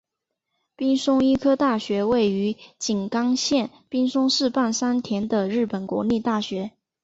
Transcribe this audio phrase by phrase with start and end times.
[0.75, 6.71] 滨松医科大学位于静冈县滨松市半田山的日本国立大学。